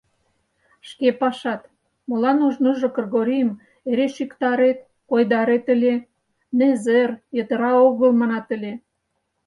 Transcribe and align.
—Шке 0.89 1.07
пашат: 1.19 1.61
молан 2.07 2.37
ожныжо 2.47 2.87
Кыргорийым 2.95 3.49
эре 3.89 4.07
шӱктарет, 4.15 4.79
койдарет 5.09 5.65
ыле: 5.75 5.95
незер, 6.57 7.09
йытыра 7.35 7.71
огыл, 7.87 8.11
манат 8.19 8.47
ыле. 8.55 8.73